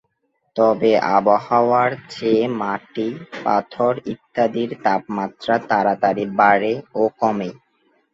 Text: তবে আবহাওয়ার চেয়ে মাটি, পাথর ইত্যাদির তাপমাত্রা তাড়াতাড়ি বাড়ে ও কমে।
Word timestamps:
তবে 0.55 0.91
আবহাওয়ার 1.15 1.91
চেয়ে 2.11 2.45
মাটি, 2.59 3.07
পাথর 3.43 3.93
ইত্যাদির 4.13 4.69
তাপমাত্রা 4.83 5.55
তাড়াতাড়ি 5.69 6.25
বাড়ে 6.39 6.71
ও 6.95 7.11
কমে। 7.19 7.49